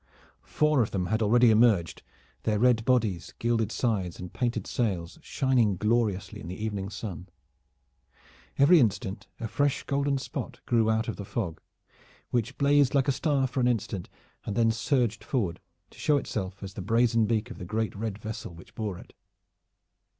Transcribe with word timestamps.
Four 0.47 0.81
of 0.81 0.89
them 0.89 1.05
had 1.05 1.21
already 1.21 1.51
emerged, 1.51 2.01
their 2.41 2.57
red 2.57 2.83
bodies, 2.85 3.35
gilded 3.37 3.71
sides 3.71 4.19
and 4.19 4.33
painted 4.33 4.65
sails 4.65 5.19
shining 5.21 5.77
gloriously 5.77 6.41
in 6.41 6.47
the 6.47 6.55
evening 6.55 6.89
sun. 6.89 7.29
Every 8.57 8.79
instant 8.79 9.27
a 9.39 9.47
fresh 9.47 9.83
golden 9.83 10.17
spot 10.17 10.59
grew 10.65 10.89
out 10.89 11.07
of 11.07 11.17
the 11.17 11.23
fog, 11.23 11.61
which 12.31 12.57
blazed 12.57 12.95
like 12.95 13.07
a 13.09 13.11
star 13.11 13.45
for 13.45 13.59
an 13.59 13.67
instant, 13.67 14.09
and 14.43 14.55
then 14.55 14.71
surged 14.71 15.23
forward 15.23 15.59
to 15.91 15.99
show 15.99 16.17
itself 16.17 16.63
as 16.63 16.73
the 16.73 16.81
brazen 16.81 17.27
beak 17.27 17.51
of 17.51 17.59
the 17.59 17.63
great 17.65 17.93
red 17.95 18.17
vessel 18.17 18.55
which 18.55 18.73
bore 18.73 18.97
it. 18.97 19.13